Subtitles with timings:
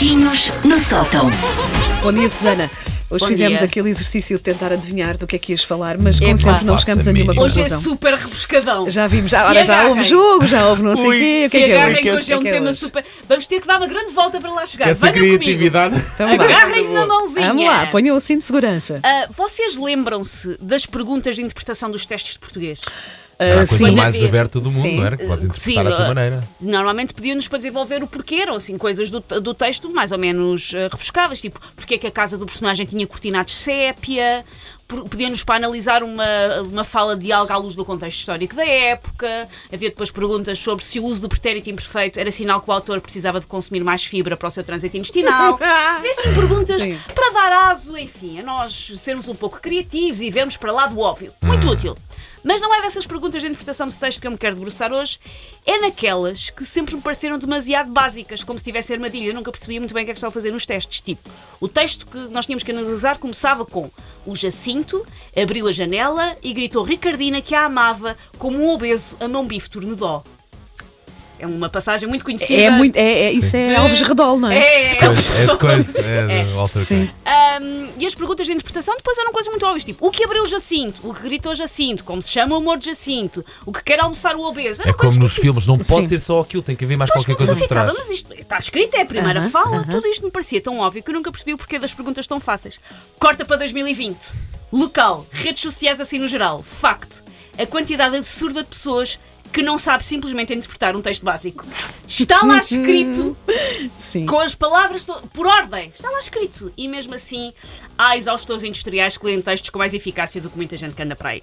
[0.00, 1.26] Macaquinhos no sótão.
[2.02, 2.70] Bom dia, Susana.
[3.10, 3.66] Hoje Bom fizemos dia.
[3.66, 6.38] aquele exercício de tentar adivinhar do que é que ias falar, mas como Epá.
[6.38, 7.44] sempre não Faça chegamos a nenhuma mínima.
[7.44, 7.92] Hoje é conclusão.
[7.92, 8.90] super rebuscadão.
[8.90, 9.90] Já vimos, já, ora, já agarrem.
[9.90, 11.44] houve jogo, já houve não sei o Ui, quê.
[11.46, 12.02] O que Se é que é agarrem hoje?
[12.02, 12.78] que O hoje é um que é tema hoje?
[12.78, 13.04] super.
[13.28, 14.88] Vamos ter que dar uma grande volta para lá chegar.
[14.88, 15.38] Essa Venham comigo.
[15.44, 15.96] criatividade.
[16.14, 16.44] Então vá.
[16.44, 17.46] Agarrem na mãozinha.
[17.48, 19.00] Vamos lá, ponham o cinto de segurança.
[19.02, 22.80] Ah, vocês lembram-se das perguntas de interpretação dos testes de português?
[23.40, 23.96] Ah, Era a coisa sim.
[23.96, 24.96] mais Havia- aberta do mundo, Sim.
[24.98, 25.16] não era?
[25.16, 26.48] Que podes interpretar Sim, à tua uh, maneira.
[26.60, 30.72] Normalmente pediam-nos para desenvolver o porquê, eram assim coisas do, do texto mais ou menos
[30.74, 34.44] ah, rebuscadas, tipo porque é que a casa do personagem tinha cortinados sépia,
[35.08, 36.24] pediam-nos para analisar uma,
[36.70, 40.84] uma fala de algo à luz do contexto histórico da época, havia depois perguntas sobre
[40.84, 44.04] se o uso do pretérito imperfeito era sinal que o autor precisava de consumir mais
[44.04, 45.58] fibra para o seu trânsito intestinal.
[45.62, 46.98] Havia assim perguntas Sim.
[47.48, 51.32] Aso, enfim, a nós sermos um pouco criativos e vermos para lá do óbvio.
[51.42, 51.96] Muito útil.
[52.42, 55.18] Mas não é dessas perguntas de interpretação de texto que eu me quero debruçar hoje,
[55.66, 59.28] é naquelas que sempre me pareceram demasiado básicas, como se tivesse armadilha.
[59.28, 61.00] Eu nunca percebia muito bem o que é que estava a fazer nos testes.
[61.00, 63.90] Tipo, o texto que nós tínhamos que analisar começava com
[64.24, 69.28] o Jacinto abriu a janela e gritou Ricardina que a amava como um obeso a
[69.28, 70.24] mão bife tornedó.
[71.40, 72.60] É uma passagem muito conhecida.
[72.60, 74.58] É muito, é, é- isso é Alves Redol, não é?
[74.58, 77.08] É, é, É de coisa, é de Walter Sim.
[77.24, 80.44] Ahm, e as perguntas de interpretação depois eram coisas muito óbvias, tipo o que abriu
[80.46, 84.00] Jacinto, o que gritou Jacinto, como se chama o amor de Jacinto, o que quer
[84.00, 84.82] almoçar o obeso.
[84.82, 86.08] Eram É como nos filmes, não pode Sim.
[86.08, 87.92] ser só aquilo, tem que haver mais Mas qualquer coisa por trás.
[87.96, 89.84] mas isto está escrito, é a primeira Aham, fala, aham.
[89.90, 92.38] tudo isto me parecia tão óbvio que eu nunca percebi o porquê das perguntas tão
[92.38, 92.78] fáceis.
[93.18, 94.18] Corta para 2020.
[94.72, 96.62] Local, redes sociais assim no geral.
[96.62, 97.24] Facto,
[97.58, 99.18] a quantidade absurda de pessoas
[99.52, 101.64] que não sabe simplesmente interpretar um texto básico.
[102.08, 103.36] Está lá escrito
[104.28, 105.88] com as palavras por ordem.
[105.88, 106.72] Está lá escrito.
[106.76, 107.52] E mesmo assim,
[107.98, 111.16] há exaustores industriais que leem textos com mais eficácia do que muita gente que anda
[111.16, 111.42] para aí.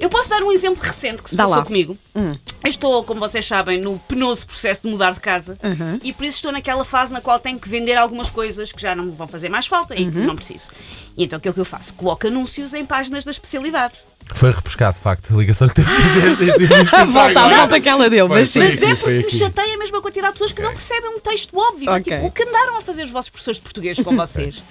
[0.00, 1.64] Eu posso dar um exemplo recente que se Dá passou lá.
[1.64, 1.96] comigo.
[2.14, 5.98] Eu estou, como vocês sabem, no penoso processo de mudar de casa Uhum.
[6.02, 8.94] e por isso estou naquela fase na qual tenho que vender algumas coisas que já
[8.94, 10.26] não me vão fazer mais falta e que Uhum.
[10.26, 10.70] não preciso.
[11.16, 11.92] E então o que é que eu faço?
[11.94, 13.94] Coloco anúncios em páginas da especialidade.
[14.34, 16.96] Foi repescado, de facto, a ligação que tu fizeste desde o início.
[16.98, 18.60] A volta, a volta que ela deu, mas sim.
[18.60, 21.56] Mas é porque me chateia a mesma quantidade de pessoas que não percebem um texto
[21.58, 21.90] óbvio.
[21.90, 22.12] É Ok.
[22.16, 24.62] Tipo, o que andaram a fazer os vossos professores de português com vocês?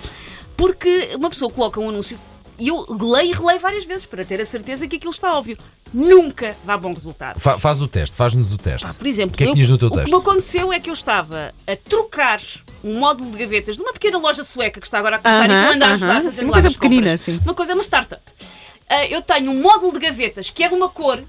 [0.57, 2.17] Porque uma pessoa coloca um anúncio
[2.59, 5.57] e eu leio e releio várias vezes para ter a certeza que aquilo está óbvio.
[5.93, 7.37] Nunca dá bom resultado.
[7.39, 8.93] Fa- Faz o teste, faz-nos o teste.
[8.93, 10.11] Por exemplo, o que é que eu- tinhas no teu o que texto?
[10.13, 12.39] me aconteceu é que eu estava a trocar
[12.83, 15.47] um módulo de gavetas de uma pequena loja sueca que está agora a começar e
[15.47, 17.21] que Aham, eu ando a ajudar a fazer Uma lá coisa as pequenina, compras.
[17.21, 17.39] sim.
[17.43, 18.21] Uma coisa, uma startup.
[18.93, 21.23] Ah, eu tenho um módulo de gavetas que é de uma cor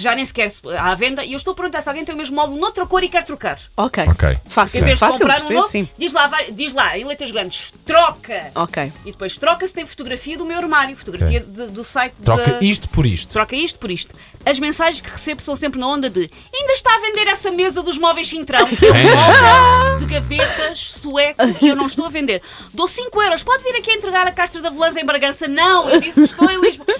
[0.00, 2.04] que já nem sequer se- há à venda e eu estou a perguntar se alguém
[2.06, 3.58] tem o mesmo módulo noutra cor e quer trocar.
[3.76, 4.02] Ok.
[4.08, 4.38] Ok.
[4.46, 5.88] Fácil, Em vez de fácil comprar um perceber, novo, sim.
[5.98, 8.50] diz lá, vai- diz lá, em letras grandes, troca.
[8.54, 8.90] Ok.
[9.04, 12.88] E depois troca-se tem fotografia do meu armário, fotografia de- do site Troca da- isto
[12.88, 13.30] por isto.
[13.32, 14.14] Troca isto por isto.
[14.46, 17.82] As mensagens que recebo são sempre na onda de ainda está a vender essa mesa
[17.82, 18.66] dos móveis Cintrão.
[18.80, 19.98] Eu É.
[19.98, 22.40] de gavetas sueco e eu não estou a vender.
[22.72, 23.42] Dou 5 euros.
[23.42, 25.46] Pode vir aqui entregar a Castro da Velança em Bragança?
[25.46, 26.96] Não, eu disse estou em Lisboa.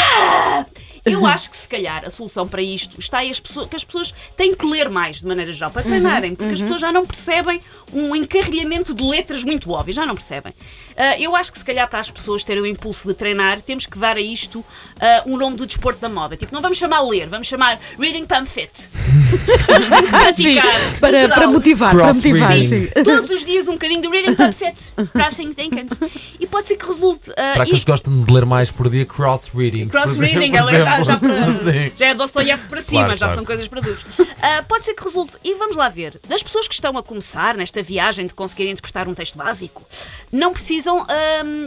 [0.00, 0.64] Ah,
[1.12, 3.84] Eu acho que se calhar a solução para isto está em as pessoas, que as
[3.84, 7.04] pessoas têm que ler mais de maneira geral para treinarem, porque as pessoas já não
[7.06, 7.60] percebem
[7.92, 10.52] um encarrilhamento de letras muito óbvio, já não percebem.
[10.96, 13.86] Ah, eu acho que se calhar para as pessoas terem o impulso de treinar, temos
[13.86, 14.64] que dar a isto
[15.00, 16.36] ah, um nome do desporto da moda.
[16.36, 18.70] Tipo, não vamos chamar ler, vamos chamar Reading Pamphlet.
[19.50, 20.64] As pessoas têm que praticar.
[20.92, 22.86] no Para, para motivar, para motivar, Cross-reading.
[22.86, 22.88] sim.
[23.04, 24.76] Todos os dias um bocadinho de Reading Pamphlet
[25.12, 25.90] para assim Dickens.
[26.40, 27.30] E pode ser que resulte.
[27.32, 29.88] ah, Para e- que gostam de ler mais por dia, cross-reading.
[29.88, 33.16] por Cross-reading, exemplo, ela é já, já, por para, já é Dostoiévski para cima, Claro,
[33.16, 33.34] já claro.
[33.34, 34.04] são coisas para duros.
[34.42, 35.32] Ah, pode ser que resulte.
[35.44, 36.20] E vamos lá ver.
[36.28, 39.82] Das pessoas que estão a começar nesta viagem de conseguir interpretar um texto básico,
[40.32, 41.06] não precisam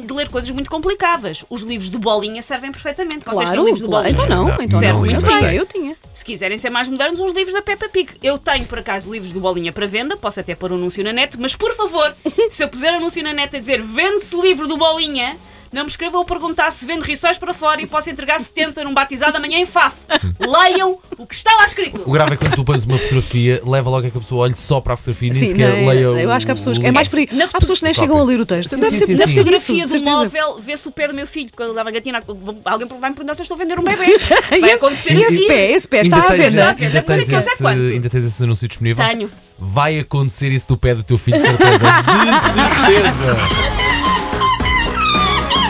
[0.06, 1.44] de ler coisas muito complicadas.
[1.50, 3.25] Os livros de bolinha servem perfeitamente.
[3.25, 4.03] Vocês têm Claro, livros de claro.
[4.14, 4.25] bolinha?
[4.25, 5.06] Então não, então serve não.
[5.06, 5.56] Eu muito tinha, bem.
[5.58, 5.96] eu tinha.
[6.14, 8.14] Se quiserem ser mais modernos, uns livros da Peppa Pig.
[8.22, 11.12] Eu tenho, por acaso, livros de bolinha para venda, posso até pôr um anúncio na
[11.14, 12.16] net, mas por favor,
[12.50, 15.38] se eu puser anúncio na net a dizer vende-se livro do bolinha,
[15.72, 18.94] não me escrevam a perguntar se vende rissóis para fora e posso entregar 70 num
[18.94, 19.96] batizado amanhã em Faf.
[20.40, 22.02] Leiam o que está lá escrito.
[22.06, 24.56] O grave é quando tu pões uma fotografia, leva logo a que a pessoa olhe
[24.56, 26.78] só para a fotografia e nem sequer leia eu acho que há pessoas.
[26.78, 27.29] o É mais por aí.
[27.32, 28.76] Na Há pessoas que nem chegam a ler o texto.
[28.76, 31.76] Sim, sim, sim, ser Fotografia do móvel, vê-se o pé do meu filho, quando eu
[31.76, 32.22] dava gatina.
[32.66, 34.17] Alguém vai me perguntar se eu estou a vender um bebê.
[34.50, 35.47] Vai E esse, acontecer e esse assim.
[35.47, 36.74] pé, esse pé está à venda.
[36.74, 36.76] venda.
[36.79, 39.06] Ainda Mas tens, esse, ainda tens esse anúncio disponível?
[39.06, 39.29] Tenho.
[39.58, 41.85] Vai acontecer isso do pé do teu filho, de certeza.
[42.12, 43.71] De certeza.